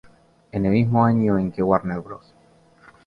En 0.51 0.65
el 0.65 0.71
mismo 0.71 1.05
año 1.05 1.37
en 1.37 1.51
que 1.51 1.61
Warner 1.61 1.99
Bros. 2.01 2.33